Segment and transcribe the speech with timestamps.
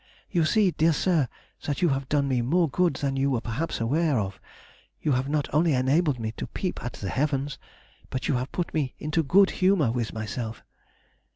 [0.31, 1.27] You see, dear sir,
[1.65, 4.41] that you have done me more good than you were perhaps aware of:
[4.99, 7.59] you have not only enabled me to peep at the heavens,
[8.09, 10.63] but have put me into good humour with myself.